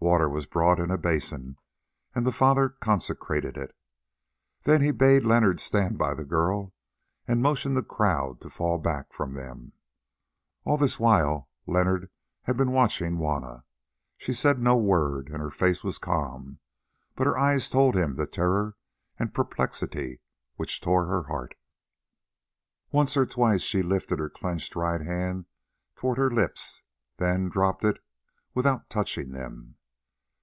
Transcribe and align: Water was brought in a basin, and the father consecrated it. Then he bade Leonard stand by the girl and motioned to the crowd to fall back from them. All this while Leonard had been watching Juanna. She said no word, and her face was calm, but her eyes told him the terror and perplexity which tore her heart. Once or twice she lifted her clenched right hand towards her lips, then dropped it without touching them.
Water 0.00 0.28
was 0.28 0.44
brought 0.44 0.78
in 0.78 0.90
a 0.90 0.98
basin, 0.98 1.56
and 2.14 2.26
the 2.26 2.30
father 2.30 2.68
consecrated 2.68 3.56
it. 3.56 3.74
Then 4.64 4.82
he 4.82 4.90
bade 4.90 5.24
Leonard 5.24 5.60
stand 5.60 5.96
by 5.96 6.12
the 6.12 6.26
girl 6.26 6.74
and 7.26 7.40
motioned 7.40 7.74
to 7.76 7.80
the 7.80 7.86
crowd 7.86 8.38
to 8.42 8.50
fall 8.50 8.76
back 8.76 9.14
from 9.14 9.32
them. 9.32 9.72
All 10.64 10.76
this 10.76 11.00
while 11.00 11.48
Leonard 11.66 12.10
had 12.42 12.54
been 12.58 12.70
watching 12.72 13.16
Juanna. 13.16 13.64
She 14.18 14.34
said 14.34 14.58
no 14.58 14.76
word, 14.76 15.28
and 15.30 15.38
her 15.38 15.48
face 15.48 15.82
was 15.82 15.96
calm, 15.96 16.58
but 17.14 17.26
her 17.26 17.38
eyes 17.38 17.70
told 17.70 17.94
him 17.96 18.16
the 18.16 18.26
terror 18.26 18.76
and 19.18 19.32
perplexity 19.32 20.20
which 20.56 20.82
tore 20.82 21.06
her 21.06 21.22
heart. 21.28 21.54
Once 22.92 23.16
or 23.16 23.24
twice 23.24 23.62
she 23.62 23.82
lifted 23.82 24.18
her 24.18 24.28
clenched 24.28 24.76
right 24.76 25.00
hand 25.00 25.46
towards 25.96 26.18
her 26.18 26.30
lips, 26.30 26.82
then 27.16 27.48
dropped 27.48 27.86
it 27.86 28.04
without 28.52 28.90
touching 28.90 29.32
them. 29.32 29.76